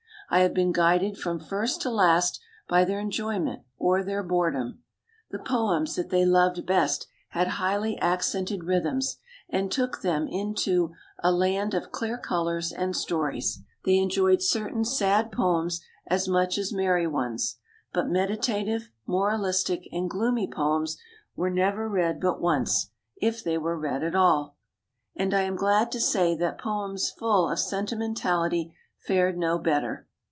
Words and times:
I 0.33 0.39
have 0.43 0.53
been 0.53 0.71
guided 0.71 1.17
from 1.17 1.41
first 1.41 1.81
to 1.81 1.89
last 1.89 2.39
by 2.69 2.85
their 2.85 3.01
enjoyment 3.01 3.63
or 3.77 4.01
their 4.01 4.23
bore 4.23 4.49
dom. 4.49 4.79
The 5.29 5.39
poems 5.39 5.95
that 5.95 6.09
they 6.09 6.23
loved 6.23 6.65
best 6.65 7.05
had 7.31 7.49
highly 7.59 7.99
accented 7.99 8.63
rhythms, 8.63 9.17
and 9.49 9.69
took 9.69 9.99
them 10.01 10.29
into 10.29 10.93
"a 11.21 11.33
land 11.33 11.73
of 11.73 11.91
clear 11.91 12.17
colors 12.17 12.71
and 12.71 12.95
stories." 12.95 13.59
They 13.83 13.97
enjoyed 13.97 14.41
certain 14.41 14.85
sad 14.85 15.33
poems 15.33 15.81
as 16.07 16.29
much 16.29 16.57
as 16.57 16.71
merry 16.71 17.07
ones, 17.07 17.57
but 17.91 18.07
meditative, 18.07 18.89
moralistic 19.05 19.85
and 19.91 20.09
gloomy 20.09 20.47
poems 20.49 20.97
were 21.35 21.49
never 21.49 21.89
read 21.89 22.21
but 22.21 22.39
once, 22.39 22.91
if 23.17 23.43
they 23.43 23.57
were 23.57 23.77
read 23.77 24.01
at 24.01 24.15
all. 24.15 24.55
And 25.13 25.33
I 25.33 25.41
am 25.41 25.57
glad 25.57 25.91
to 25.91 25.99
say 25.99 26.37
that 26.37 26.57
poems 26.57 27.09
full 27.09 27.49
of 27.51 27.59
sentimentality 27.59 28.73
fared 28.95 29.37
no 29.37 29.59
better. 29.59 30.07